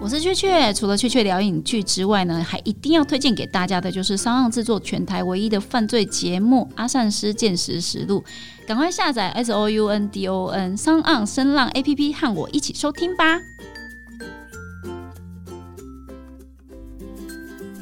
[0.00, 8.24] 我是雀雀，除了雀雀聊影剧之外呢，还一定要推荐给大家的就是商岸制作全台唯一的犯罪节目《阿善师见识实录》，
[8.66, 13.38] 赶快下载 S O U N D O N 商岸声浪 A P P 和我一起收听吧。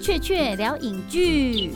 [0.01, 1.71] 雀雀聊影剧。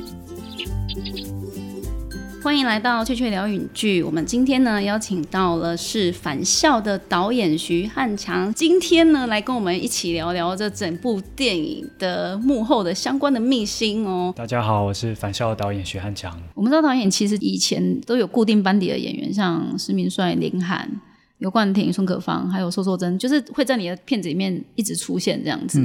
[2.42, 4.02] 欢迎来到《雀雀聊影剧》。
[4.06, 14.32] 我们今天呢邀请到了是《返校》的导演徐汉强，今天呢来跟我们一起聊聊这整部电影的幕后的相关的秘辛哦。
[14.34, 16.34] 大家好，我是《返校》的导演徐汉强。
[16.54, 20.90] 我们知道导演其实以前都有固定班底的演员，像施明帅、林涵。
[21.38, 25.80] 刘冠廷、孙可芳，还有瘦瘦珍，就是会在你的片子里面一直出现这样子。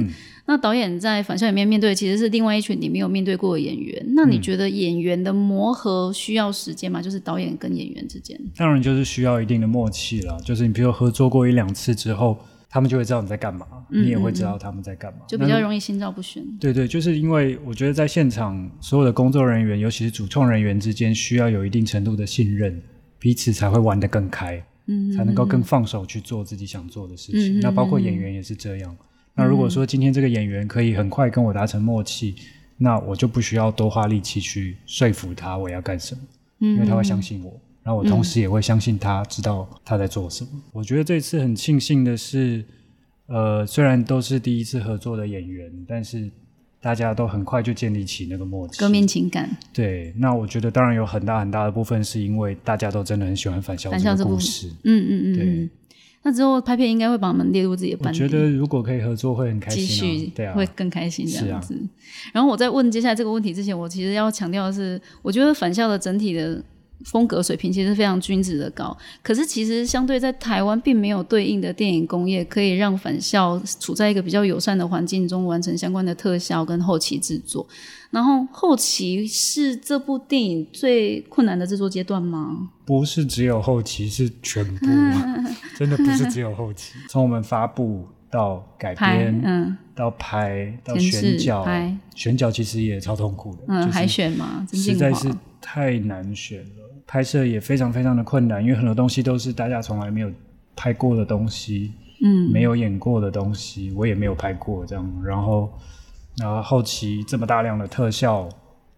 [0.46, 4.04] 那导演在返校里面面对其实是另外一群你没有面对过的演员。
[4.14, 7.02] 那你觉得演员的磨合需要时间吗？
[7.02, 8.40] 就是导演跟演员之间？
[8.56, 10.38] 当然就是需要一定的默契了。
[10.44, 16.44] 就是你比如合作过一两次之后，他们就会知道你在干嘛，你也会知道他们在干嘛，就比较容易心照不宣。
[16.60, 22.80] 对对，就是因为我觉得在现场所有的工作人员，尤其是主创人员之间，需要有一定程度的信任，
[23.18, 24.64] 彼此才会玩得更开。
[25.16, 27.58] 才能够更放手去做自己想做的事情。
[27.58, 28.96] 那包括演员也是这样。
[29.36, 32.34] 那如果说今天这个演员可以很快跟我达成默契，
[32.78, 36.20] 那我就不需要多花力气去说服他我要干什么，
[36.58, 37.52] 因为他会相信我。
[37.84, 40.50] 然后我同时也会相信他知道他在做什么。
[40.72, 42.64] 我觉得这次很庆幸的是，
[43.26, 46.28] 呃，虽然都是第一次合作的演员，但是。
[46.78, 49.50] 大家都很快就建立起那个默契，革命情感。
[49.72, 54.68] 对，那我觉得当然有很大很大的部分是因为大家都真的很喜欢反校这个故事。
[54.84, 55.34] 嗯嗯嗯。
[55.34, 55.68] 对。
[56.26, 58.20] 那之后拍片应该会把我们列入自己的班底。
[58.20, 59.86] 我觉得如果可以合作会很开心。
[59.86, 61.80] 继续，对啊，会更开心这样子。
[62.32, 66.60] 然后我在问接下来这个问题之前，我其实要强调的是，我觉得返校的整体的。
[67.04, 77.66] 风格水平其实非常均值的高，可是其实相对在台湾并没有对应的电影工业可以让返校处在一个比较友善的环境中完成相关的特效跟后期制作。
[78.10, 82.70] 然后后期是这部电影最困难的制作阶段吗？
[82.86, 84.86] 不是只有后期，是全部，
[85.76, 86.94] 真的不是只有后期。
[87.10, 91.66] 从我们发布到改编，嗯，到拍到选角，
[92.14, 95.28] 选角其实也超痛苦的，嗯，海选嘛，实在是
[95.60, 96.85] 太难选了。
[97.06, 100.30] 拍摄也非常非常的困难，因为很多东西都是大家从来没有
[100.74, 105.22] 拍过的东西，嗯，没有演过的东西，我也没有拍过这样。
[105.24, 105.72] 然后，
[106.38, 108.48] 然后后期这么大量的特效。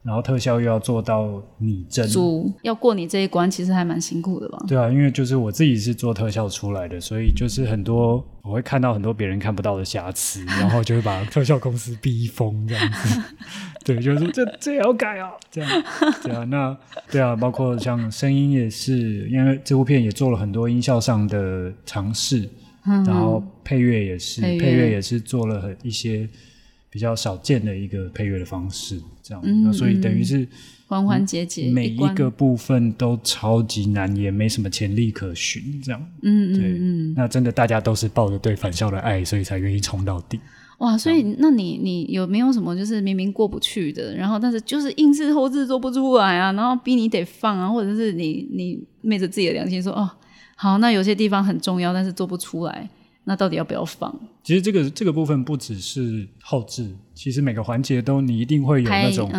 [0.03, 2.09] 然后特效又要做到拟真，
[2.63, 4.59] 要过你这一关，其实还蛮辛苦的吧？
[4.67, 13.21] 对啊，因为就是我自己是做特效出来的，所以就是很多我会看到很多别人看不到的瑕疵， 然后就会把特效公司逼疯这样子。
[13.85, 15.85] 对，就是说这这也要改啊，这样
[16.23, 16.45] 对啊。
[16.45, 16.77] 那
[17.11, 22.49] 对啊，包括像声音也是，因为这部片也做了很多音效上的尝试，
[22.85, 26.29] 然后配乐也是，配乐也是做了很一些。
[26.91, 30.47] 比较少见的一个配乐的方式，这样，那所以等于是
[30.87, 40.41] 环环节节，每一个部分都超级难，也没什么潜力可循，这样，嗯嗯嗯，那真的大家都是抱着对返校的爱，所以才愿意冲到底。
[40.79, 50.09] 哇，所以那你你有没有什么就是明明过不去的，然后但是就是硬是后置做不出来啊，然后逼你得放啊，或者是你你昧着自己的良心说哦，
[50.55, 52.89] 好，那有些地方很重要，但是做不出来。
[53.29, 54.11] 那到底要不要放？
[54.43, 59.31] 其实这个这个部分不只是后置，其实每个环节都你一定会有那种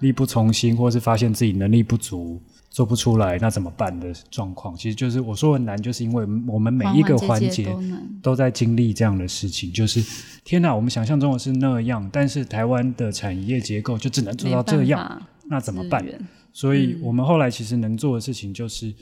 [0.00, 4.76] 力不从心，或是发现自己能力不足做不出来，那怎么办的状况。
[4.76, 7.74] 其实就是我说的难，就是因为我们每一个环节
[8.22, 9.72] 都在经历这样的事情。
[9.72, 10.04] 就是
[10.44, 16.04] 天哪，我们想象中的是那样，但是台湾的产业结构就只能做到这样，那怎么办？
[16.52, 18.92] 所以我们后来其实能做的事情就是，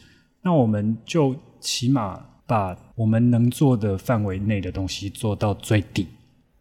[0.43, 2.21] 那我们就起码。
[2.49, 6.07] 把我们能做的范围内的东西做到最底，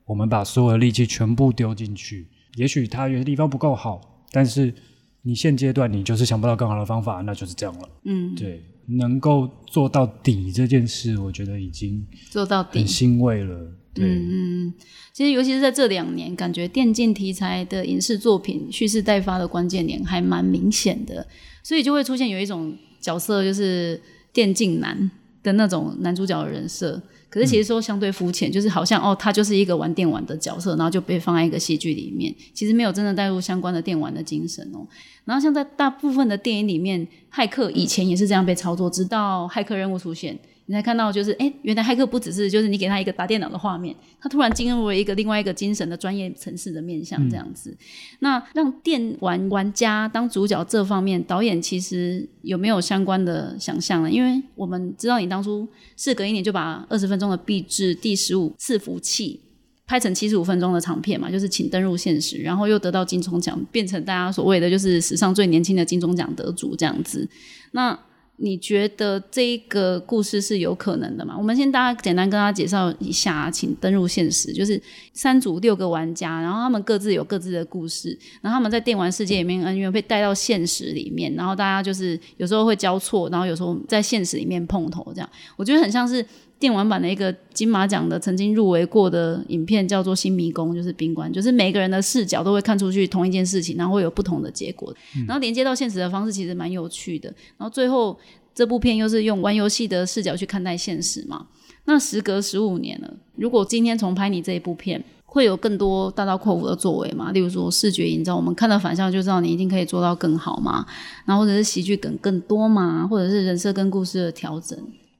[0.06, 2.28] 我们把所有的力气全部丢进去。
[2.58, 4.74] 也许它有些地方不够好，但是
[5.22, 7.90] 你现阶段你就是想不到更好的方法，那就是这样了。
[8.03, 13.72] 嗯，对，能够做到底这件事，我觉得已经做到底，很欣慰了。
[13.94, 14.74] 对，嗯，
[15.13, 21.25] 其实尤其是在这两年，感觉电竞题材的影视作品蓄势待发的关键点还蛮明显的，
[21.63, 24.01] 所以就会出现有一种角色，就是
[24.33, 25.10] 电竞男。
[25.47, 34.85] 的那种男主角的人设，可是其实说相对肤浅，就是好像哦，他就是一个玩电玩的角色，然后就被放在一个戏剧里面，其实没有真的带入相关的电玩的精神哦。
[35.23, 40.38] 然后像在大部分的电影里面，骇客以前也是这样被操作，直到骇客任务出现。
[40.69, 47.75] 你才看到，就是哎，原来骇客不只是就是你给他一个打电脑的画面，他突然进入了一个另外一个精神的专业层次的面向这样子。
[48.19, 54.12] 那让电玩玩家当主角这方面，导演其实有没有相关的想象呢？
[54.12, 55.66] 因为我们知道你当初
[55.96, 59.40] 事隔一年就把二十分钟的壁纸第十五次服器
[59.86, 67.25] 拍成七十五分钟的长片嘛，就是请登入现实，然后又得到金钟奖，变成大家所谓的就是史上最年轻的金钟奖得主这样子。
[67.72, 67.98] 那
[68.39, 71.36] 你觉得这一个故事是有可能的吗？
[71.36, 74.80] 我们先大家简单跟大家介绍一下，请登入现实，就是
[75.12, 86.24] 三组六个玩家，然后他们各自有各自的故事，然后他们在电玩世界里面恩怨被带到现实里面，然后大家就是有时候会交错，然后有时候在现实里面碰头，这样我觉得很像是
[86.59, 94.94] 电玩版的一个金马奖的曾经入围过的影片，叫做《新迷宫》，就是宾馆，就是每个人的视角都会看出去同一件事情，然后会有不同的结果，
[95.27, 98.18] 然后连接到现实的方式其实蛮有趣的，然后最后。
[98.57, 101.45] 这部片又是用玩游戏的视角去看待现实嘛？
[101.86, 107.31] 那时隔十五年了，如果今天重拍你这一部片，会有更多大刀阔斧的作为吗？
[107.31, 110.83] 例如说视觉营造，我们看到反向就知道你一定可以做到更好嘛？
[111.24, 113.06] 然后或者是喜剧梗更多嘛？
[113.06, 114.75] 或者是人设跟故事的调整？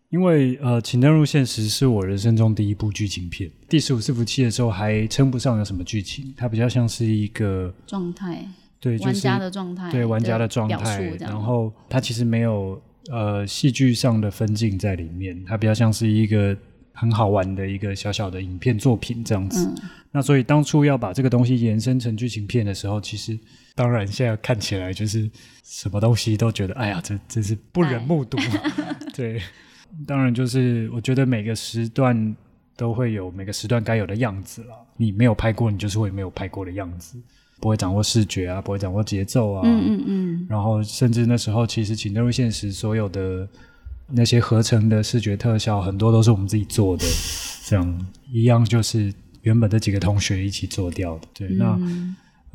[0.10, 8.46] 因为呃，请登入现实是我人生中第一部剧情片，第十五伺服器的时候还称不上有什么剧情，它比较像是一个状态，
[8.80, 12.82] 对玩家的状态，对玩家的状态，然后它其实没有。
[13.10, 16.54] 呃，戏剧上的分镜在里面，它比较像是一个
[16.92, 19.74] 很好玩的一个小小的影片作品这样子。
[20.12, 23.40] 那所以当初要把这个东西延伸成剧情片的时候，其实
[23.76, 25.32] 当然现在看起来就是
[25.64, 28.38] 什么东西都觉得，哎呀，这真是不忍目睹。
[29.16, 29.42] 对，
[30.06, 32.36] 当然就是我觉得每个时段
[32.76, 34.76] 都会有每个时段该有的样子了。
[34.98, 37.18] 你没有拍过，你就是会没有拍过的样子。
[37.60, 43.48] 不会掌握视觉啊，不会掌握节奏啊，嗯嗯嗯，然后甚至那时候其实请登入现实所有的
[44.12, 47.04] 那些合成的视觉特效，很多都是我们自己做的，
[47.66, 49.12] 这样一样就是
[49.42, 51.28] 原本的几个同学一起做掉的。
[51.34, 51.76] 对，那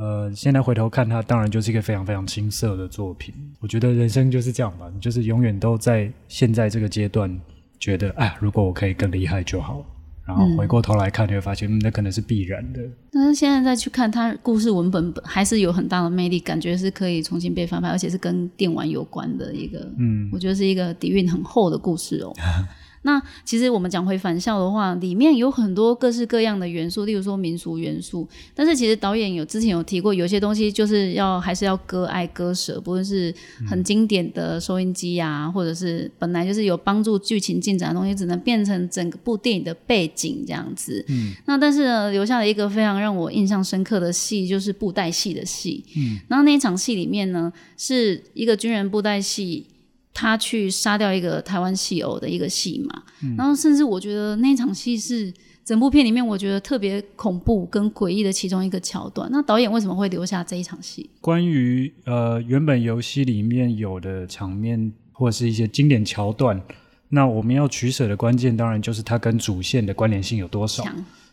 [0.03, 3.33] 呃，现在回头看它，当然就是一个非常非常青涩的作品。
[3.61, 7.41] 我觉得人生就是这样吧，你就是永远都在现在这个阶段，
[7.79, 9.85] 觉得哎，如果我可以更厉害就好。
[10.27, 12.81] 然后回过头来看，你会发现，那可能是必然的。
[13.13, 22.33] 但是现在再去看，它故事文本还是有很大的魅力，感觉是可以重新被翻拍，而且是跟电玩有关的一个，嗯，我觉得是一个底蕴很厚的故事哦。
[23.03, 28.29] 那其实我们讲回返校的话，里面有很多各式各样的元素，例如说民俗元素。
[28.55, 33.35] 但是其实导演有之前有提过，有些东西就是要还是要割爱割舍，不论是
[33.69, 41.05] 很经典的收音机啊，或者是本来就是有帮助剧情进展的东西，只能变成整个部电影的背景这样子。
[41.09, 41.33] 嗯。
[41.47, 45.85] 那但是呢，留下了一个非常让我印象深刻的戏，就是布袋戏的戏。
[45.97, 46.21] 嗯。
[46.29, 49.67] 然后那一场戏里面呢，是一个军人布袋戏。
[50.15, 53.03] 他去杀掉一个台湾戏偶的一个戏嘛，
[53.37, 55.33] 然后甚至我觉得那场戏是
[55.65, 59.29] 整部片里面我觉得特别恐怖跟诡异的其中一个桥段。
[59.33, 61.09] 那导演为什么会留下这一场戏？
[61.21, 66.61] 关于呃原本游戏里面有的场面或者是一些经典桥段，
[67.09, 70.85] 那我们要取舍的关键当然就是它跟主线的关联性有多少。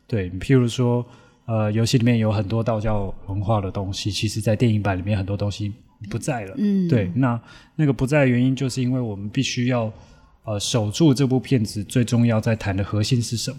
[0.08, 1.06] 对，譬如说
[1.46, 5.74] 呃游戏里面有很多道教文化的东西，其实在电影版里面很多东西。
[6.10, 7.40] 不在了，嗯，对，那
[7.75, 9.92] 那个不在的原因，就是因为我们必须要
[10.46, 13.57] 呃守住这部片子最重要在谈的核心是什么。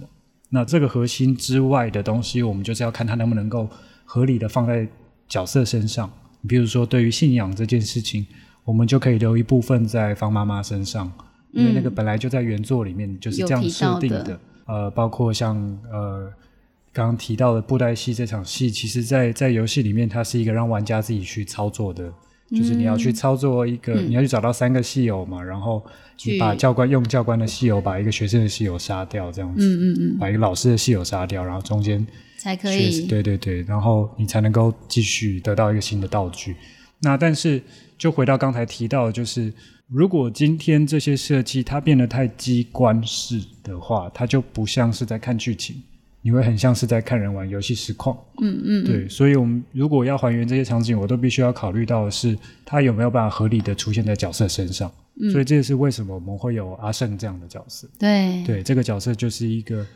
[0.48, 3.68] 那这个核心之外的东西，我们就是要看它能不能够
[4.04, 4.88] 合理的放在
[5.28, 6.10] 角色身上。
[6.48, 8.26] 比如说，对于信仰这件事情，
[8.64, 11.12] 我们就可以留一部分在方妈妈身上，
[11.52, 14.40] 因为那个本来就在原作里面就是这样设定的。
[14.64, 15.56] 呃，包括像
[15.92, 16.32] 呃
[16.92, 22.12] 刚刚提到的布袋戏这场戏，其实在在游戏里面，它是一个让玩家自己去操作的。
[22.50, 25.84] 就是你要去操作一个，你要去找到三个戏友嘛，然后
[26.24, 32.04] 你把教官用教官的戏友把一个学生的戏友杀掉，这样子，嗯嗯嗯，把一个老师的戏友杀掉，然后中间
[32.38, 36.56] 才可以，对对对，然后你才能够继续得到一个新的道具。
[37.02, 37.62] 那但是
[37.96, 39.52] 就回到刚才提到，就是
[39.86, 45.82] 如果今天这些设计它变得太机关式的话，它就不像是在看剧情。
[46.22, 54.90] 你会很像是在看人玩游戏实况，嗯嗯，对，所以我们如果要还原这些场景，我都必须要考虑到的是，他有没有办法合理的出现在角色身上。
[55.32, 57.86] 所以这也是为什么我们会有阿胜这样的角色。
[57.98, 59.86] 对，对，这个角色就是一个，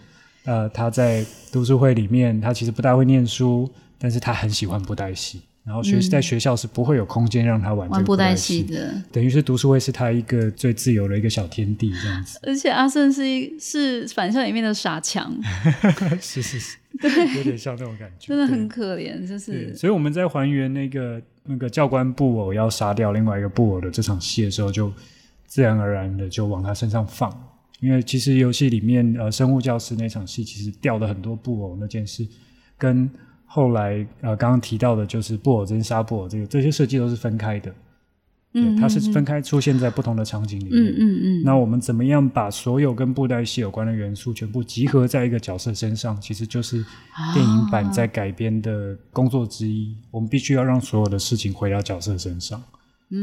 [0.44, 5.40] 呃，他在读书会里面，他其实不大会念书，但是他很喜欢布袋戏。
[5.64, 12.38] 然后学在学校是不会有空间让他玩布袋戏的，等于是读书会是他一个最自由的一个小天地这样子。
[12.42, 15.34] 而且阿胜是一是反校里面的傻强，
[16.20, 19.74] 是是是， 对，有点像那种感觉，真的很可怜，就是。
[19.74, 24.92] 所以我们在还原那个那个教官布偶要杀掉另外一个布偶的这场戏的时候，就
[25.46, 27.32] 自然而然的就往他身上放，
[27.80, 32.26] 因为其实游戏里面呃生物教师那场戏其实掉了很多布偶那件事
[32.76, 33.08] 跟。
[33.54, 37.72] 后来呃，刚刚提到的就是布偶真杀布偶这个，这些设计都是分开的。
[38.52, 40.74] 对，它是分开出现在不同的场景里面。
[40.74, 41.42] 嗯嗯嗯。
[41.44, 46.20] 那我们怎么样把所有跟布袋戏有关的元素全部集合在一个角色身上？
[46.20, 46.84] 其实就是
[47.32, 49.94] 电影版在改编的工作之一。
[50.10, 52.60] 我们必须要让所有的事情回到角色身上。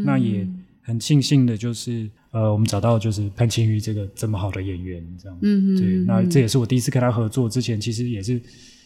[0.05, 0.47] 那也
[0.81, 5.37] 很庆幸的就是，呃，我们找到就是潘青玉这个这么好的演员，这样。
[5.41, 5.77] 嗯嗯。
[5.77, 7.49] 对，那这也是我第一次跟他合作。
[7.49, 8.41] 之前其实也是。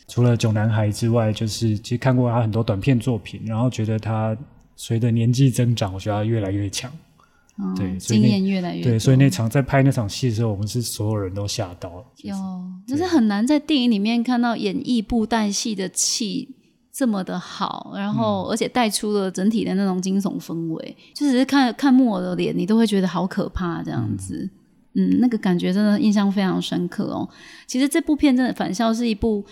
[0.08, 4.38] 除了《囧男孩》之外，就是其实看过他很多短片作品，然后觉得他
[4.76, 6.92] 随着年纪增长，我觉得他越来越强。
[7.76, 12.06] 对，经验越来越对，所以那场在拍那场戏的时候，我们是所有人都吓到了。
[12.18, 12.36] 有，
[12.86, 16.54] 就是很难在电影里面看到演绎布袋戏的气
[16.92, 20.98] 这么的好，然后而且带出了整体的那种惊悚氛围。
[21.14, 24.50] 就只是看看木偶的脸，你都会觉得好可怕这样子。
[24.94, 27.28] 嗯，那个感觉真的印象非常深刻哦。
[27.66, 29.44] 其实这部片真的返校是一部。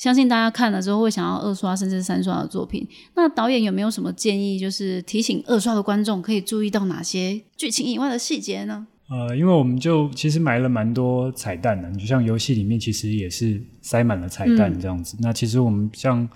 [0.00, 2.88] 相信大家看了之后会想要二刷甚至三刷的作品。
[3.14, 8.86] 那导演有没有什么建议，就是提醒二刷的观众可以注意到哪些剧情以外的细节呢？
[9.10, 15.18] 呃，因为我们就其实埋了蛮多彩蛋的，你就像游戏里面其实也是塞满了彩蛋这样子。
[15.20, 16.26] 那其实我们像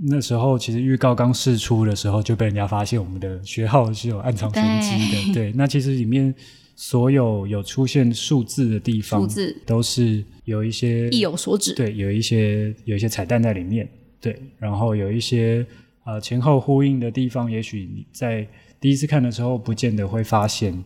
[0.00, 5.32] 那时候其实预告刚释出的时候就被人家发现我们的学号是有暗藏玄机的。
[5.32, 6.34] 对，那其实里面。
[6.74, 11.74] 所有有出现数字的地方，数字都是有一些意有所指。
[11.74, 13.88] 对，有一些有一些彩蛋在里面。
[14.20, 15.66] 对，然后有一些
[16.04, 18.46] 呃前后呼应的地方，也许你在
[18.80, 20.82] 第一次看的时候不见得会发现，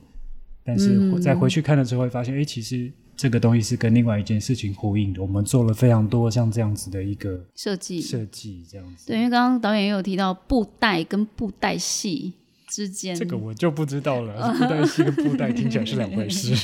[0.64, 5.20] 但是在回去看的时候会发现，哎，其实这个东西是跟另外一件事情呼应的。
[5.20, 9.06] 我们做了非常多像这样子的一个设计，设计这样子。
[9.06, 12.32] 对，因为刚刚导演也有提到布袋跟布袋戏。
[12.76, 14.52] 之间，这个我就不知道了。
[14.52, 16.54] 布袋戏跟布袋听起来是两回事。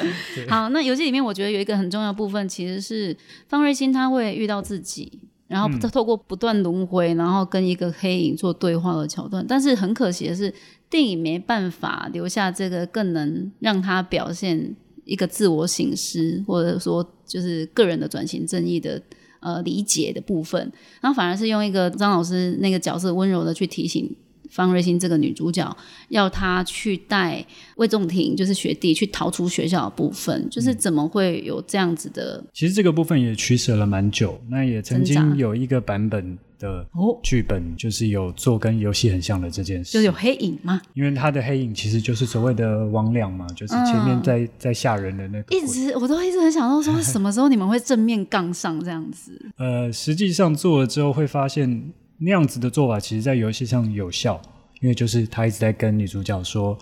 [0.48, 3.14] 好，那游戏里面我觉得有一个很重要部分，其实是
[3.48, 9.44] 方瑞欣他会遇到自己，然后透过不断轮回，然后跟一个黑影做对话的桥段。
[9.46, 10.50] 但是很可惜的是，
[10.88, 19.02] 电影没办法留下这个更能让他表现一个自我醒思，或者说就是个人的转型正义的
[19.40, 20.72] 呃理解的部分，
[21.02, 24.16] 然后反而是用一个张老师那个角色温柔的去提醒。
[24.50, 25.76] 方瑞欣这个女主角
[26.08, 27.44] 要她去带
[27.76, 32.42] 魏仲廷，就是学弟去逃出学校的部分，就是怎么会有这样子的？
[32.52, 36.86] 其实这个部分也取舍了蛮久，那也曾经有一个版本的
[37.22, 40.80] 剧本，就是有做跟游戏很像的这件事，就是有黑影吗？
[40.94, 45.56] 因为他的黑影其实就是所谓的王亮嘛，就是前面在在吓人的那个。
[45.56, 49.40] 一直我都一直很想到说，什么时候你们会正面杠上这样子？
[49.58, 51.92] 呃，实际上做了之后会发现。
[52.18, 54.40] 那样子的做法，其实，在游戏上有效，
[54.80, 56.76] 因为就是他一直在跟女主角说：“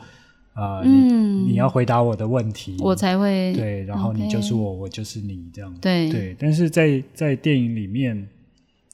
[0.55, 0.90] 啊，你
[1.50, 8.26] 你要回答我的问题，我才会对，然后你就是我，我就是你，这样对对。”但是在在电影里面，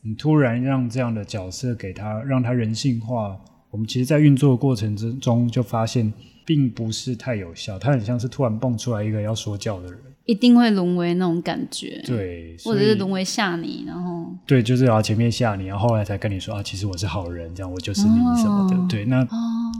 [0.02, 3.38] 你突然让这样的角色给他，让他人性化，
[3.70, 6.12] 我们其实，在运作的过程之中就发现，
[6.44, 7.78] 并不是太有效。
[7.78, 9.98] 他很像是突然蹦出来一个要说教的人。
[10.24, 19.04] 一定会沦为那种感觉，对，或者是沦为吓你，然后对，就是然后前面吓你，然后后来才跟你说啊，其实我是好人，这样我就是你什么的，对。
[19.04, 19.26] 那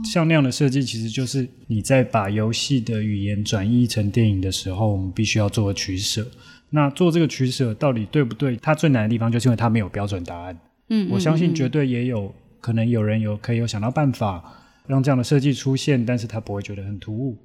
[0.03, 6.25] 像那样的设计，其实就是你在把游戏的语言转译成电影的时候，我们必须要做的取舍。
[6.71, 8.57] 那做这个取舍到底对不对？
[8.57, 10.59] 它最难的地方就是因为它没有标准答案。
[10.89, 14.43] 嗯，我相信绝对也有可能有人有可以有想到办法
[14.87, 17.37] 让这样的设计出现，但是他不会觉得很突兀。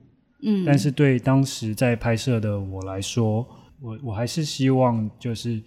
[0.42, 3.47] 嗯，但是对当时在拍摄的我来说，
[3.80, 5.61] 我我还是希望就是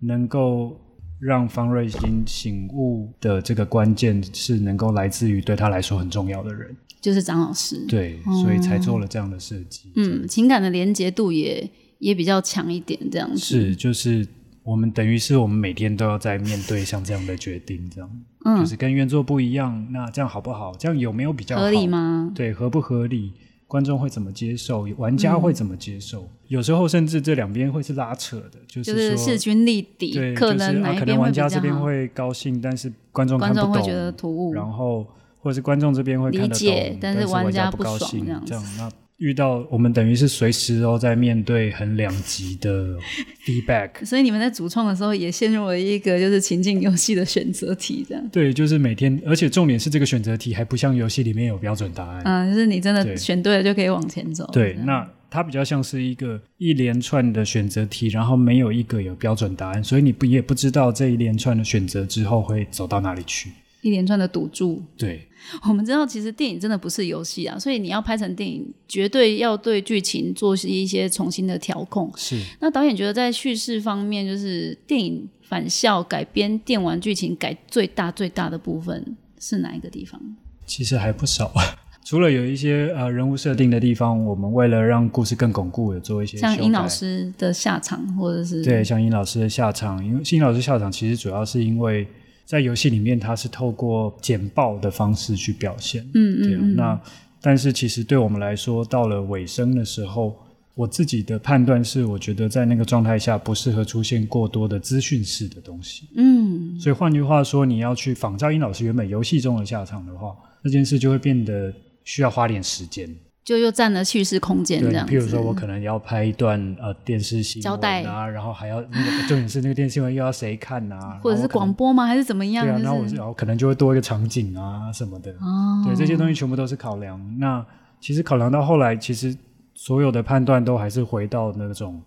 [0.00, 0.80] 能够
[1.20, 7.84] 让方瑞欣醒悟的这个关键是能够来自于对他来说很重要的人，就是张老师。
[7.88, 9.92] 对，所以才做了这样的设计。
[9.96, 13.38] 嗯，情感的连接度也也比较强一点，这样子。
[13.38, 14.26] 是，就是
[14.64, 18.10] 我们等于是我们每天都要在面对像这样的决定，这样，
[18.44, 20.72] 嗯，就是跟原作不一样，那这样好不好？
[20.76, 22.32] 这样有没有比较合理吗？
[22.34, 23.32] 对，合不合理？
[23.72, 24.86] 观众会怎么接受？
[24.98, 26.28] 玩家会怎么接受？
[26.48, 30.12] 有时候甚至这两边会是拉扯的，就是势均力敌。
[30.12, 34.52] 对，可能可能玩家这边会高兴，但是观众观众会觉得突兀。
[34.52, 35.06] 然后
[35.40, 38.90] 或者是观众这边会理解，但是玩家不高兴，这样那。
[39.22, 42.98] 遇到我们等于是随时都在面对很两极的
[43.46, 48.28] feedback，所以你们在主创的时候也陷入了一个就是情境游戏的选择题，这样。
[48.30, 54.44] 对，就是每天，而且重点是这个选择题还不像游戏里面有标准答案，嗯，就是你真的选对了就可以往前走。
[54.52, 63.52] 对，那它比较像是一个一连串的选择题，然后没有一个有标准答案，所以你不也不知道这一连串的选择之后会走到哪里去。
[63.82, 65.28] 一连串的赌注，对，
[65.68, 72.10] 我们知道其实电影真的不是游戏啊，所以你要拍成电影，绝对要对剧情做一些重新的调控。
[72.16, 80.20] 是，那导演觉得在叙事方面，就是电影返校改编电玩剧情改最大最大的部分是哪一个地方？
[80.64, 81.62] 其实还不少啊，
[82.06, 92.06] 除了有一些呃人物设定的地方，我们为了让故事更巩固，有做一些像殷老师的下场，或者是对像殷老师的下场，因为殷老师下场其实主要是因为
[92.44, 97.00] 在游戏里面它是透过简报的方式去表现，嗯嗯嗯，那
[97.40, 100.36] 但是其实对我们来说，到了尾声的时候，
[100.74, 111.72] 我自己的判断是，我觉得在那个状态下不适合出现过多的资讯式的东西，嗯，所以换句话说，你要去仿照殷老师原本游戏中的下场的话，那件事就会变得。
[112.04, 113.08] 需要花点时间，
[113.44, 115.06] 就又占了叙事空间这样。
[115.06, 121.18] 譬如说，我可能要拍一段呃电视新闻啊，然后还要那个重点是那个电视新闻又要谁看啊？
[121.22, 122.06] 或者是广播吗？
[122.06, 122.64] 还是怎么样？
[122.64, 125.32] 对啊，然后我然后可能就会多一个场景啊什么的。
[125.40, 127.20] 哦，对，这些东西全部都是考量。
[127.38, 127.64] 那
[128.00, 129.36] 其实考量到后来，其实
[129.74, 132.00] 所有的判断都还是回到那种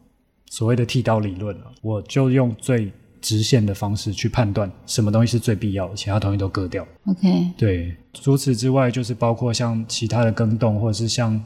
[0.50, 1.66] 所谓的剃刀理论了。
[1.82, 2.92] 我就用最。
[3.26, 6.88] 直线的方式去判断什么东西是最必要的，其他东西都割掉。
[7.08, 7.96] OK，对。
[8.14, 11.44] 除此之外，就是包括像其他的更动，或者是像，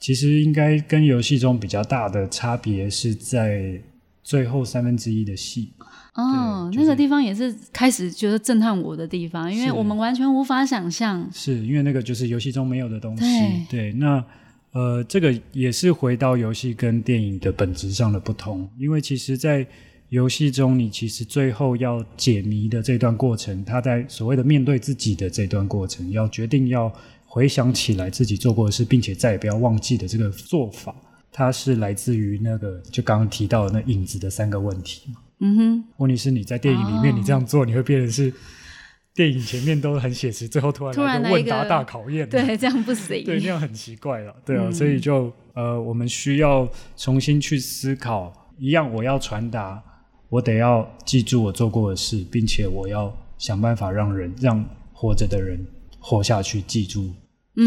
[0.00, 3.80] 其实应该跟游戏中比较大的差别是在
[4.24, 5.72] 最后三分之一的戏。
[6.14, 13.22] 哦，那个地方也是开始觉得震撼我的地方，因为我们完全无法想象，是因为那个就是游戏中没有的东西。
[13.70, 14.22] 对，那
[14.72, 19.64] 呃，这个也是回到游戏跟电影的本质上的不同，因为其实，在
[20.10, 26.92] 游戏中，你其实最后要解谜的这段过程，他在所谓的面对自己的这段过程，要决定要
[27.24, 30.92] 回想起来自己做过的事，并且再也不要忘记的这个做法，
[31.30, 35.20] 它是来自于那个就刚刚提到的那影子的三个问题嘛。
[35.38, 38.34] 嗯哼，问题是你在电影里面你这样做，你会变成是
[39.14, 49.80] 电影前面都很写实，最后突然突然来个问答大考验，对，这样不行，对，那样很奇怪了，对啊，所以就呃，我们需要重新去思考，一样我要传达。
[50.30, 55.62] 我得要记住我做过的事，并且我要想办法让人让活着的人
[55.98, 57.10] 活下去，记住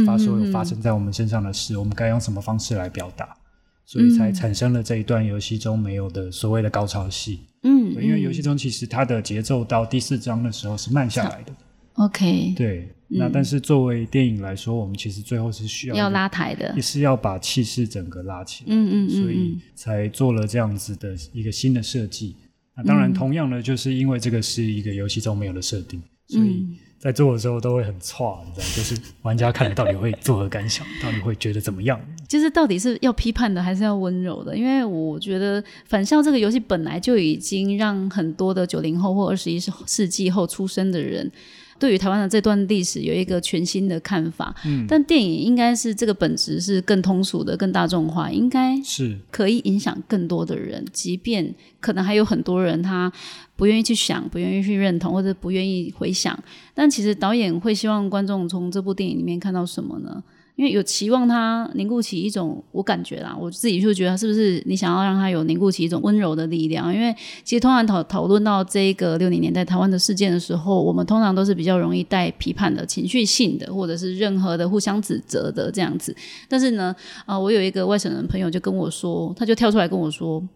[0.05, 1.77] 发所有发生在我们身上的事。
[1.77, 3.37] 我们该用什么方式来表达？
[3.85, 7.41] 所以才产生了这一段游戏中没有的所谓的高潮戏。
[7.63, 11.51] 嗯，因为游戏中其实它的节奏到第四章的时候是慢下来的。
[11.95, 12.89] OK，对。
[13.15, 18.73] 那但是作为电影来说，我们其实最后是需要要拉抬的，也是要把气势整个拉起来。
[18.73, 22.37] 嗯嗯嗯，所以才做了这样子的一个新的设计。
[22.75, 26.65] 那当然，同样的，就是因为这个是一个游戏中没有的设定，所以
[26.97, 31.99] 在做的时候都会很差，你知道，就是玩家看了到底会作何感想，到底会觉得怎么样？
[32.27, 34.57] 就是到底是要批判的，还是要温柔的？
[34.57, 41.31] 因为我觉得《返校》这个游戏本来就已经让很多的九零后或二十一世纪后出生的人。
[41.79, 49.17] 对于台湾的这段历史有一个全新的看法，嗯，但电影应该是这个本质是更通俗的、更大众化，应该是。
[49.31, 53.11] 可以影响更多的人，即便可能还有很多人他
[53.55, 56.37] 不愿意去想、不愿意去认同或者不愿意回想，
[56.73, 60.23] 但其实导演会希望观众从这部电影里面看到什么呢？
[60.55, 66.93] 因为有期望他凝固起一种，我感觉啦，我自己就觉得是不是你想要让他有凝固起一种温柔的力量？
[66.93, 67.11] 因为
[67.43, 76.15] 其实通常讨讨论到这个六零年代台湾的事件的时候，我们通常都是比较容易带批判的情绪性的，或者是任何的互相指责的这样子。
[76.47, 80.47] 但是呢，啊，我有一个外省人朋友就跟我说，他就跳出来跟我说：“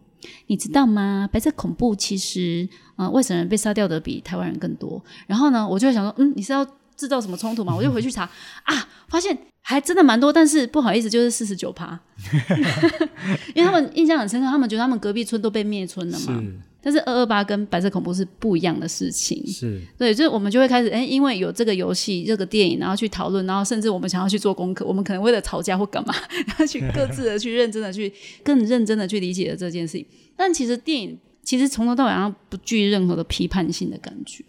[0.46, 1.28] 你知道吗？
[1.32, 6.64] 白色恐怖其实啊，外省人被杀掉的比台湾人更多。”然后呢，我就想说：“嗯，你是要
[6.98, 8.28] 制造什么冲突嘛？”我就回去查
[8.64, 9.38] 啊，发现。
[9.60, 12.00] 还真的蛮多，但是不好意思，就是四十九趴，
[13.54, 16.42] 因为他们印象很深刻，他们觉得他们隔壁村都被灭村了嘛。
[16.80, 19.46] 但是二二八跟白色恐怖是不一样的事情。
[19.46, 26.14] 是，对，就是我们就会开始，哎，因为有这个游戏、这个电影，然后去讨论，然后甚至我们想要去做功课，我们可能为了吵架或干嘛，
[26.46, 28.10] 然后去各自的去认真的去
[28.42, 30.06] 更认真的去理解了这件事情。
[30.34, 34.42] 但其实电影其实从头到尾上不具任何的批判性的感觉。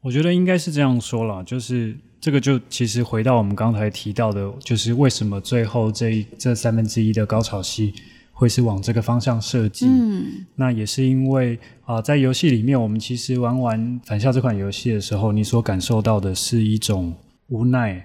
[0.00, 1.96] 我觉得应该是这样说了，就是。
[2.20, 7.94] 这个就其实回到我们刚才提到的，就是为什么最后这这三分之一的高潮戏
[8.32, 9.86] 会是往这个方向设计？
[9.86, 17.14] 嗯，那也是因为啊，在游戏里面，我们其实玩完《返校》这款游戏的时候，你所感受到的是一种
[17.50, 18.04] 无奈，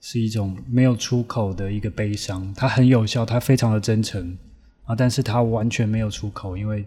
[0.00, 2.54] 是一种没有出口的一个悲伤。
[2.56, 4.38] 它很有效，它非常的真诚
[4.84, 6.84] 啊，但是它完全没有出口，因为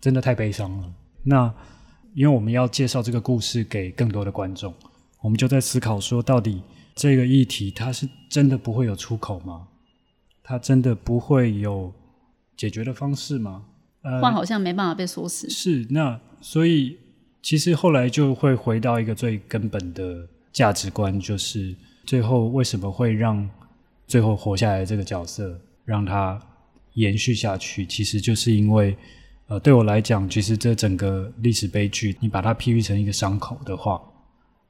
[0.00, 0.90] 真的太悲伤了。
[1.22, 1.52] 那
[2.14, 4.72] 因为我们要介绍这个故事给更多的观众。
[5.20, 6.62] 我们就在思考说，到底
[6.94, 9.68] 这个议题它是真的不会有出口吗？
[10.42, 11.92] 它真的不会有
[12.56, 13.64] 解决的方式吗？
[14.20, 15.48] 话好像没办法被说死。
[15.48, 16.98] 是那，所以
[17.40, 23.48] 其实后来就会回到一个最根本的价值观，就是最后为什么会让
[24.08, 26.40] 最后活下来这个角色让他
[26.94, 27.86] 延续下去？
[27.86, 28.96] 其实就是因为，
[29.52, 34.00] 呃，对我来讲，其实这整个历史悲剧，你把它譬喻成一个伤口的话。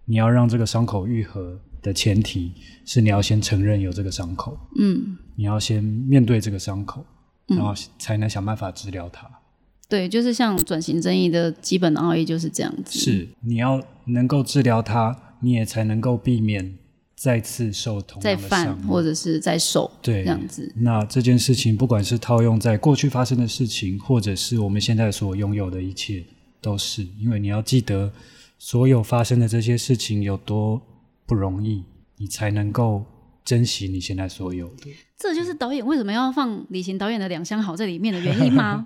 [0.06, 2.50] 你要让这个伤口愈合，的前提
[2.84, 7.04] 是你要先承认有这个伤口，嗯，你要先面对这个伤口，
[7.46, 9.30] 然后才能想办法治疗它。
[9.88, 12.98] 对，就是像转型正义的基本奥义就是这样子。
[12.98, 16.76] 是，你要能够治疗它，你也才能够避免
[17.22, 20.72] 再次受同再犯或者是在受对这样子。
[20.74, 26.24] 那这件事情，不管是套用在过去发生的事情，或者是我们现在所拥有的一切，
[26.60, 28.12] 都是因为你要记得，
[28.58, 30.82] 所有发生的这些事情有多
[31.24, 31.84] 不容易，
[32.16, 33.04] 你才能够
[33.44, 34.90] 珍惜你现在所有的。
[35.16, 38.84] 这就是导演为什么要放李行导演的《两相好》在里面的原因吗？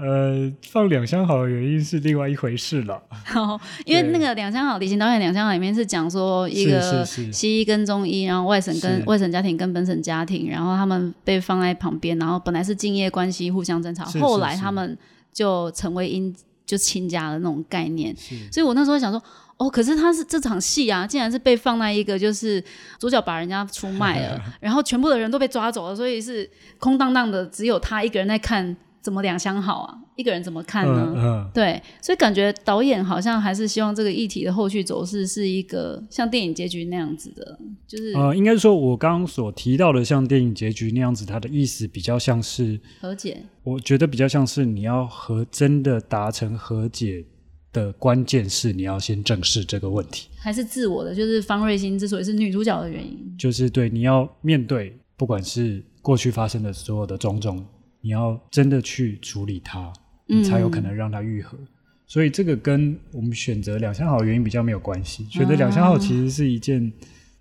[0.00, 3.02] 呃，放《两相好》的原因是另外一回事了。
[3.84, 14.96] 因为那个《两相好》，李行导演《两相好》里面是讲说一个西医跟中医，然后外省跟外省家庭跟本省家庭，然后他们被放在旁边，然后本来是敬业关系，互相争吵，后来他们
[15.32, 16.34] 就成为因
[16.64, 18.16] 就亲家的那种概念。
[18.50, 19.22] 所以我那时候想说。
[19.60, 22.64] 哦，可是他是这场戏啊，竟然是被放在一个就是
[22.98, 28.74] 主角把人家出卖了， 然后全部的人都被抓走了，所以是空荡荡的，只有他一个人在看。
[29.00, 29.98] 怎么两相好啊？
[30.16, 31.50] 一个人怎么看呢？
[31.54, 43.42] 对，所以感觉导演好像还是希望这个议题的后续走势是一个像电影结局那样子的，就是呃，应该说我刚刚所提到的像电影结局那样子，它的意思比较像是和解。
[43.62, 47.24] 我觉得比较像是你要和真的达成和解。
[47.72, 51.14] 的关键是你要先正视这个问题，还是自我的？
[51.14, 57.64] 就是方瑞欣之所以是女主角的原因，就是对你要面对，不管是过去发生的所有的种种，
[58.00, 59.92] 你要真的去处理它，
[60.26, 61.58] 你才有可能让它愈合。
[62.06, 65.26] 所以这个跟我们选择两相好的原因比较没有关系。
[65.30, 66.92] 选择两相好其实是一件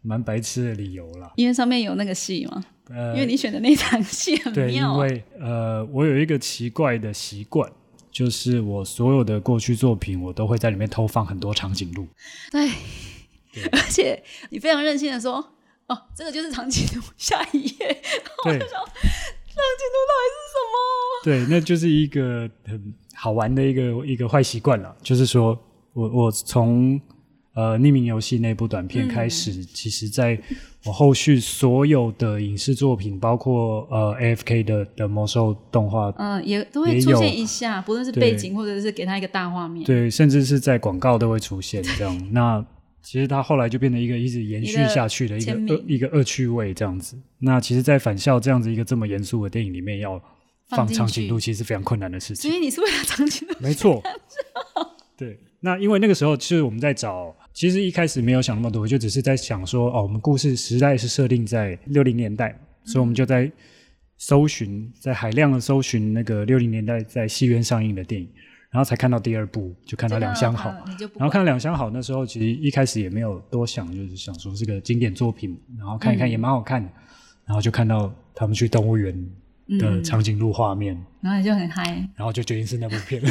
[0.02, 2.64] 蛮白痴的理由啦，因为上面有那个戏嘛。
[2.90, 4.66] 呃，因为你选的那场戏很妙。
[4.66, 7.72] 对，因为呃，我有一个奇怪的习惯。
[8.12, 12.08] 就是我所有的过去作品，我都会在里面偷放很多长颈鹿。
[12.52, 12.68] 对，
[13.72, 15.36] 而且你非常任性的说
[15.86, 18.02] ：“哦，这个就是长颈鹿。”下一页，
[18.44, 19.00] 对，长颈鹿
[20.10, 20.76] 到底是什么？
[21.24, 24.96] 对，那就是一个很好玩的一个一个坏习惯了。
[25.02, 25.58] 就是说
[25.94, 27.00] 我我从。
[27.56, 30.40] 呃，匿名游戏那部短片开始，其实在
[30.86, 42.18] 我后续所有的影视作品，包括呃 A F K 的的魔兽动画，嗯，也都会出现一下，不论是背景或者是给他一个大画面，对，甚至是在广告都会出现这样。
[42.32, 42.66] 那
[43.10, 47.18] 其实它后来就变成一个一直延续下去的一个恶一个恶趣味这样子。
[47.40, 50.22] 那其实，在返校这样子一个这么严肃的电影里面，要
[50.68, 52.52] 放长颈鹿，其实非常困难的事情。
[52.52, 53.56] 所以你是为了长颈鹿？
[53.60, 54.00] 没错，
[55.18, 55.40] 对。
[55.60, 57.36] 那因为那个时候，其实我们在找。
[57.52, 63.52] 其实一开始没有想那么多，就只是在想说，哦，我们故事时代是设定在六零年代，所以我们就在
[64.20, 68.30] 搜寻，在海量的搜寻那个六零年代在戏院上映的电影，
[68.72, 70.70] 然后才看到第二部，就看到《两相好》，
[71.16, 76.90] 然后看到《两相好》那时候，其实一开始也没有多想，就是想说是个经典作品，然后看一看也蛮好看的，
[77.46, 79.30] 然后就看到他们去动物园。
[79.78, 81.84] 的长颈鹿画面，然后就很嗨，
[82.16, 83.22] 然后就决定是那部片，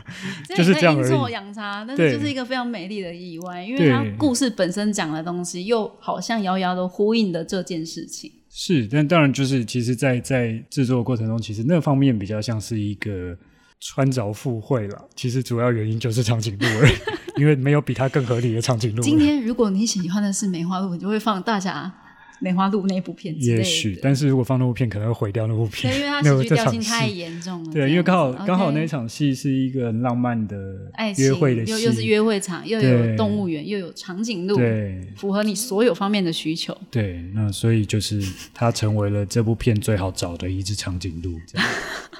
[0.54, 1.32] 就是这样而已。
[1.32, 8.30] 养差，但是就是一个非常美丽的意外，因为它故事本身讲的东西又好像遥遥的呼应的这件事情。
[8.50, 13.34] 是，但当然就是，其实，在在制作过程中，其实那方面比较像是一个
[13.80, 15.08] 穿着附会了。
[15.14, 16.92] 其实主要原因就是长颈鹿而已，
[17.40, 19.02] 因为没有比它更合理的长颈鹿。
[19.02, 21.92] 今天如果你喜欢的是梅花鹿，你就会放大侠。
[22.38, 27.72] 梅花鹿那部片，也许，但是如果放那部片，可能会毁掉那部片，因为它 喜剧调性太严重了。
[27.72, 30.54] 对，因为刚好刚好那场戏是一个浪漫的
[30.92, 36.76] 爱约会的戏，又又是约会场，又有动物园，又有长颈鹿，对，符合你所有方面的需求。
[36.90, 41.38] 对，那所以就是它成为了这部片最好找的一只长颈鹿。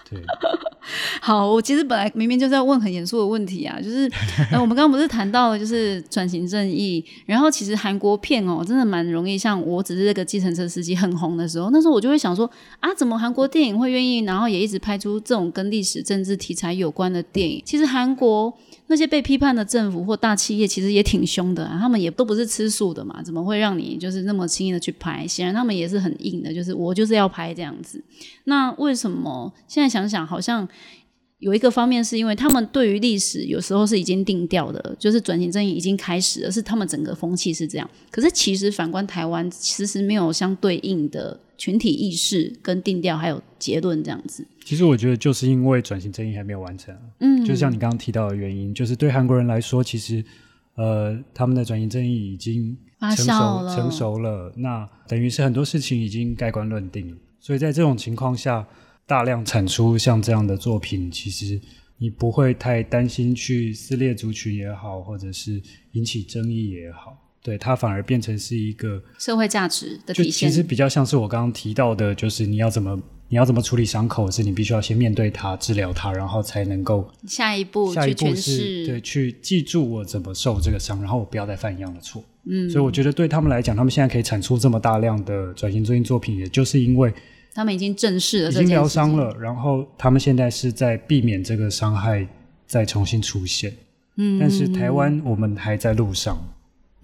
[0.09, 0.19] 对。
[1.21, 4.11] 好，我其实本来明明就在问很严肃的问题啊， 就是，
[4.51, 17.63] 呃，我们刚刚不是谈到了就是转型正义，然后其实韩国片哦，真的蛮容易，像我只是这个计程车司机很红的时候，那时候我就会想说啊，怎么韩国电影会愿意，然后也一直拍出这种跟历史政治题材有关的电影？
[17.65, 18.53] 其实韩国
[18.89, 25.27] 那些被批判的政府或大企业其实也挺凶的，他们也都不是吃素的嘛，怎么会让你就是那么轻易的去拍？
[25.27, 28.03] 显然他们也是很硬的，就是我就是要拍这样子。
[28.45, 30.69] 那为什么现在想想好像？
[31.39, 37.89] 有一个方面是因为他们对于历史有时候是已经定调的，就是转型正义已经开始了，是他们整个风气是这样。
[38.11, 44.47] 可是其实反观台湾，其实没有相对应的群体意识跟定调，还有结论这样子。
[44.65, 50.25] 其实我觉得就是因为转型正义还没有完成，嗯，就像你刚刚提到的原因，就是对韩国人来说，其实
[50.75, 52.77] 呃他们的转型正义已经
[53.17, 57.17] 成熟成熟了，那等于是很多事情已经盖棺论定了。
[57.41, 58.67] 所以在这种情况下。
[59.09, 61.61] 大量产出像这样的作品，其实
[61.97, 67.17] 你不会太担心去撕裂族群也好，或者是引起争议也好。
[67.47, 70.51] 对它反而变成是一个社会价值的体现。
[70.51, 82.21] 其实比较像是我刚刚提到的，就是你要怎么你要怎么处理伤口，是你必须要先面对它、治疗它，然后才能够下一步下一步是对去记住我怎么受这个伤，然后我不要再犯一样的错。
[82.49, 87.15] 嗯，所以我觉得对他们来讲，他们现在可以产出这么大量的转型最近作品，也就是因为。
[87.55, 92.27] 他们已经正视了，已经疗伤了，然后他们现在是在避免这个伤害
[92.67, 93.73] 再重新出现。
[94.17, 96.37] 嗯，但是台湾我们还在路上。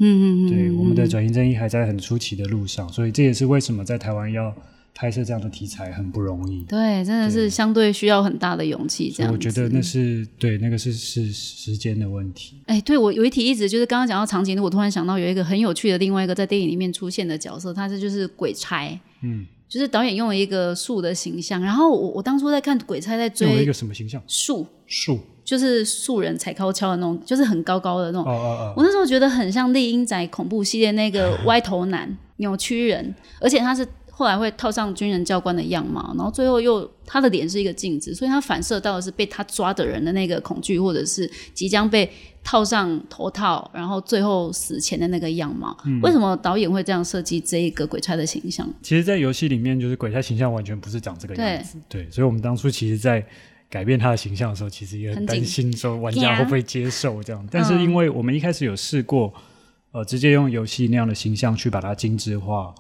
[0.02, 4.52] 嗯嗯嗯，对，我们的转型正义还在很初期的路上，所以这也是为什么在台湾要
[4.94, 6.64] 拍摄这样的题材很不容易。
[6.64, 9.10] 对，真的是相对需要很大的勇气。
[9.10, 12.56] 这样，我觉得那是对那个是是时间的问题。
[12.66, 18.98] 哎，对我有一题一直就是刚刚讲到场景，我突然想到有一个很有趣的另外一个在电影里面出现的角色，他是就是鬼差。
[19.22, 19.46] 嗯。
[19.68, 24.22] 就是导演用了一个树的形象，然后我我当初在看鬼差在追一个什么形象？
[24.26, 25.18] 树树
[25.52, 28.24] 就是素人踩高跷的那种，就是很高高的那种。
[28.24, 28.74] 哦哦哦！
[28.74, 42.10] 我那时候觉得很像丽英仔恐怖系列那个歪头男扭曲人，而且他是后来会套上军人教官的样貌，然后最后又他的脸是一个镜子，所以他反射到的是被他抓的人的那个恐惧，或者是即将被。
[42.44, 48.68] 套上头套，然后最后死前的那个样貌，为什么导演会这样设计这一个鬼差的形象？
[48.82, 51.78] 其实，在游戏里面，就是鬼差形象完全不是长这个样子。
[51.88, 53.24] 对，所以，我们当初其实，在
[53.72, 57.48] 改变他的形象的时候，其实也很担心说玩家会不会接受这样。
[57.50, 59.32] 但是，因为我们一开始有试过，
[59.92, 62.74] 呃，直接用游戏那样的形象去把它精致化，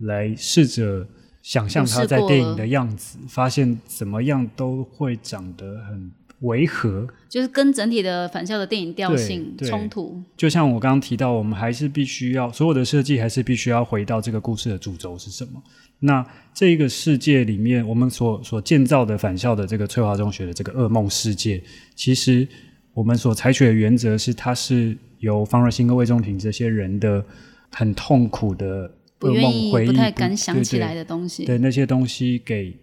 [0.00, 1.08] 来试着
[1.40, 6.12] 想象他在电影的样子，发现怎么样都会长得很。
[6.40, 10.20] 违和，就是跟整体的返校的电影调性冲突。
[10.36, 15.62] 就像我刚刚提到，我们还是必须要所有的设计，还是必须要回到这个故事的主轴是什么？
[16.00, 21.62] 那这个世界里面，我们所所建造的返校的这个翠华中学的这个噩梦世界，
[21.94, 22.46] 其实
[22.92, 27.24] 我们所采取的原则是，它是由方若欣跟魏仲廷这些人的
[27.70, 32.76] 很痛苦的噩梦回忆、不太敢想起来的东西，对那些东西给。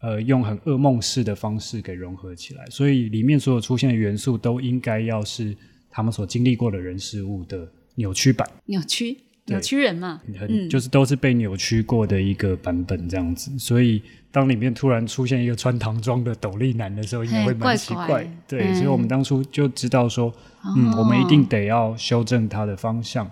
[0.00, 5.56] 呃，用很噩梦式的方式给融合起来，所以里面所有出现的元素都应该要是
[5.90, 8.48] 他们所经历过的人事物的扭曲版。
[8.66, 13.50] 扭曲，扭曲人嘛，很就是都是被扭曲过的一个版本这样子。
[13.58, 18.24] 所以当里面突然出现一个穿唐装的斗笠男的时候，应该会蛮奇怪。
[18.46, 20.32] 对，所以我们当初就知道说，
[20.76, 23.28] 嗯，我们一定得要修正它的方向。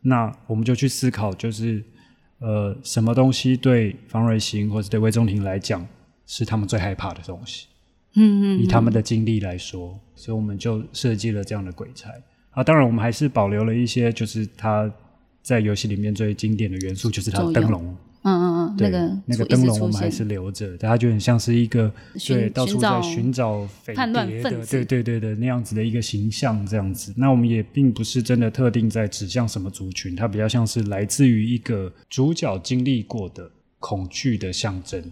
[0.00, 1.84] 那我们就去思考，就是
[2.40, 5.86] 呃，什么东西对方瑞兴或者对魏忠庭来讲。
[6.30, 7.66] 是他们最害怕的东西，
[8.14, 12.12] 嗯嗯，以他们的经历来说，所以我们就设计了这样的鬼差
[12.50, 12.62] 啊。
[12.62, 14.92] 当然，我们还是保留了一些，就是他
[15.42, 21.90] 在游戏里面最经典的元素，就是他的灯笼，嗯嗯嗯，那个那个灯笼我们还是留着，大家就很像是一个
[22.26, 27.14] 对到处在寻找匪谍的，对对对的那样子的一个形象，这样子。
[27.16, 35.02] 那我们也并不是真的特定在指向什么族群，它比较像是来自于一个主角经历过的恐惧的象征，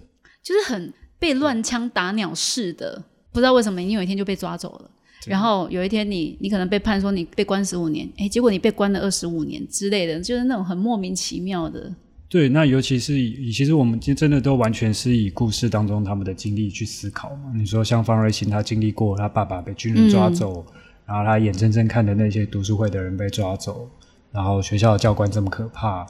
[0.42, 0.92] 就是很。
[1.18, 3.02] 被乱枪打鸟似的，
[3.32, 4.90] 不知道为什么你有一天就被抓走了，
[5.26, 11.94] 然后有一天你你可能被判说你被关十五年，哎，结果你被关了二十五年之类的，就是那种很莫名其妙的。
[12.28, 17.52] 对，那尤其是以其实我们真的都完全是以故事当中他们的经历去思考嘛。
[17.54, 20.66] 你说像方瑞欣，他经历过他爸爸被军人抓走，
[21.06, 23.88] 然后他眼睁睁看着那些读书会的人被抓走，
[24.32, 26.04] 然后学校的教官这么可怕。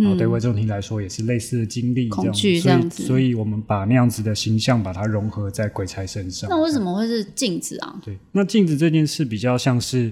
[0.00, 6.48] 然后对魏仲廷来说也是类似的经历，恐惧这样子，所以我们把那样子的形象把它融合在鬼差身上。
[6.48, 8.00] 那为什么会是镜子啊？
[8.02, 10.10] 对，那镜子这件事比较像是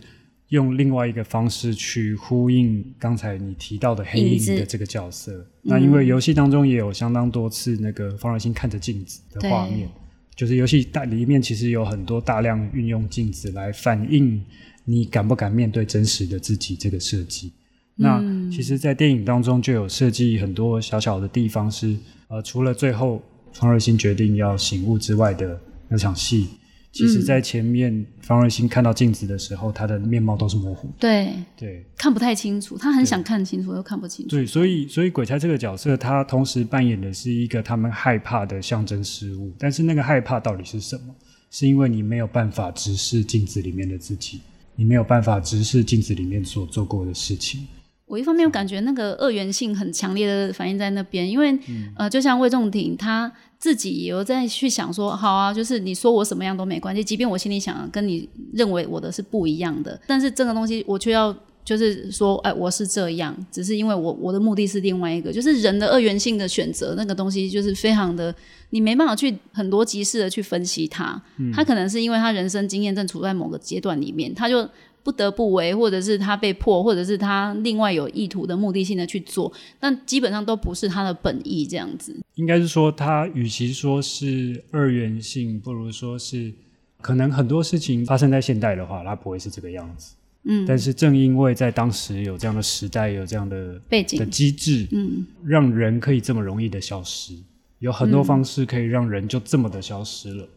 [0.49, 5.47] 用另外一个方式去呼应刚才你提到的黑影的这个角色。
[5.63, 9.89] 那因为游戏当中也有相当多次那个方若欣看着镜子的画面，
[10.37, 14.45] 就是游戏大里面其实有很多大量运用镜子来反映
[14.85, 17.53] 你敢不敢面对真实的自己这个设计。
[18.01, 21.97] 那其实，在电影当中就有设计很多小小的地方，是
[22.29, 23.21] 呃，除了最后
[23.53, 26.47] 方瑞欣决定要醒悟之外的那场戏，
[26.93, 34.31] 其实在前面方瑞欣看到镜子的时候，他的面貌都是模糊，对对，看不太清楚，他很想看清楚，又看不清楚。
[34.31, 41.15] 对，所以所以鬼差这个角色，他同时扮演的是一个他们害怕的象征事物，但是那个害怕到底是什么？
[41.51, 44.41] 是因为你没有办法直视镜子里面的自己，
[44.77, 47.67] 你没有办法直视镜子里面所做过的事情。
[48.09, 51.57] 我一方面感觉那个二元性很强烈的反映在那边，因为
[51.97, 68.35] 呃，就像魏仲廷他自己也有在去想说，好啊，就是你说我什么样都没关系，即便我心里想跟你认为我的是不一样的，但是这个东西我却要就是说，哎，我是这样，只是因为我我的目的是另外一个，就是人的二元性的选择那个东西，就是非常的，
[68.71, 71.21] 你没办法去很多级式的去分析它。
[71.53, 74.67] 他可能是因为他人生经验正处在某个阶段里面，他就
[75.03, 82.15] 不得不为，或者是他被迫，或者是他另外有意图的目的性的去做，但基本上都不是他的本意这样子。
[82.35, 86.53] 应该是说，他与其说是二元性，不如说是
[87.01, 90.15] 可能很多事情发生在现代的话，它不会是这个样子。
[90.45, 97.35] 嗯，但是正因为在当时有这样的时代，有这样的背景的机制，嗯，让人可以这么容易的消失，
[97.81, 100.49] 有很多方式可以让人就这么的消失了。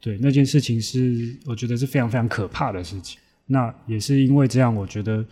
[0.00, 3.18] 对，那件事情是我觉得是非常非常可怕的事情。
[3.46, 5.24] 那也是因为这样，我觉得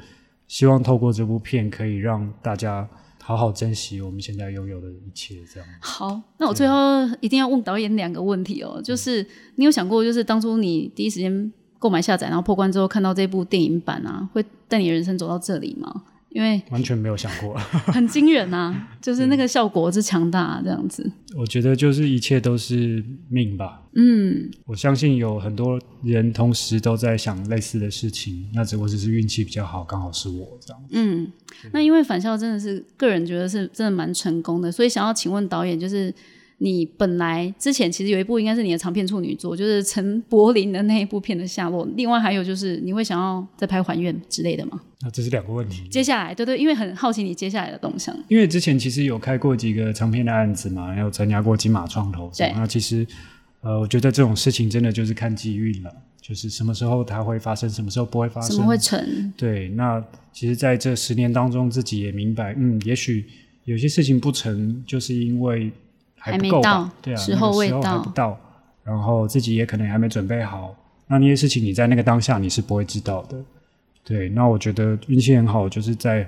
[0.47, 2.89] 希望透过这部片可以让大家
[3.21, 5.37] 好好珍惜我们现在拥有的一切。
[5.53, 6.75] 这样好，那我最后
[7.21, 11.53] 一定要问导演两个问题哦，就是你有想过，就是当初你第一时间。
[11.77, 16.03] 购买下载，然后破关之后看到这部电影版啊，会带你人生走到这里吗？
[16.35, 17.57] 因为完全没有想过，
[17.95, 18.89] 很惊人啊！
[19.01, 21.09] 就是那个效果之强大，这样子。
[21.37, 23.83] 我觉得就是一切都是命吧。
[23.95, 30.83] 嗯，我相信有很多人同时都在想类似的事情，那只不过只是运气比较好，刚好是我这样。
[30.91, 31.31] 嗯，
[31.73, 36.13] 那因为返校真的是个人觉得是真的蛮成功的，所以想要请问导演就是。
[36.59, 41.87] 你本来之前其实有一部应该是你的长片处女作，就是陈柏霖的那一部片的下落。
[41.97, 44.81] 另外还有就是你会想要再拍还愿之类的吗？
[45.03, 45.87] 那这是两个问题。
[45.89, 48.17] 接下来，对对，因为很好奇你接下来的动向。
[48.29, 52.31] 因为之前其实有开过几个长片的案子嘛，有参加过金马创投。
[52.37, 52.53] 对。
[52.55, 53.07] 那其实
[53.61, 59.33] 呃，我觉得这种事情真的就是看机运了，就是什么时候它会发生，什么时候不会发生，什么会成。
[59.37, 59.69] 对。
[59.71, 63.27] 那其实在这十年当中，自己也明白，嗯，也许
[63.65, 65.73] 有些事情不成，就是因为。
[66.25, 68.39] 还没到，对啊，时候未到，还不到，
[68.83, 70.75] 然后自己也可能还没准备好。
[71.07, 73.37] 那那些事情你在那个当下你是不会知道的，
[74.03, 74.31] 对。
[74.31, 76.27] 那我觉得运气很好，就是在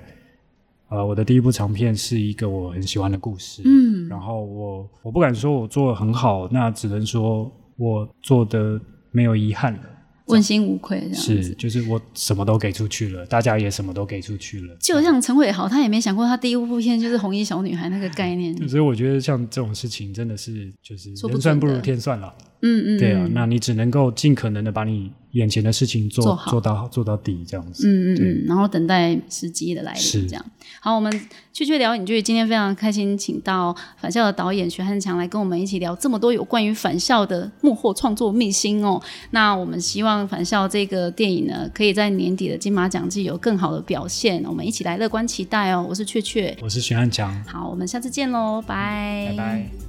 [0.91, 8.79] 呃我的第一部长片是一个我很喜欢的故事，嗯，然后我我不敢说我做的很好，那只能说我做的
[9.11, 9.81] 没有遗憾了。
[10.27, 14.77] 问心无愧，这样是就是我什么都给出去了，大家也什么都给出去了。
[14.81, 18.57] 就像陈伟豪，他也没想过他第一部片就是红衣小女孩那个概念。
[18.69, 22.35] 所以我觉得像这种事情真的是就是人算不如天算了。
[22.63, 27.87] 嗯嗯，对啊，那你只能够尽可能的把你眼前的事情做做做到做到底，这样子。
[27.87, 30.45] 嗯嗯嗯，然后等待时机的来临，这样。
[30.81, 31.13] 好，我们
[31.53, 39.01] 去去聊影剧，今天非常开心，请到返校的导演徐汉强来跟我们一起聊这么多有关于返校的幕后创作秘辛哦。
[39.31, 44.43] 那我们希望返校这个电影呢，可以在年底的金马奖季有更好的表现。
[44.47, 45.85] 我们一起来乐观期待哦。
[45.89, 47.45] 我是雀雀，我是徐汉强。
[47.45, 49.86] 好，我们下次见喽，拜拜拜。